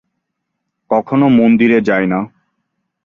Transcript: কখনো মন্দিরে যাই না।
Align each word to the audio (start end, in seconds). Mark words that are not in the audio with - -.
কখনো 0.89 1.25
মন্দিরে 1.29 1.79
যাই 1.81 2.05
না। 2.07 2.19